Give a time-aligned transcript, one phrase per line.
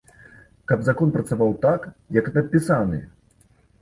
[0.69, 1.85] Каб закон працаваў так,
[2.19, 3.03] як напісаны.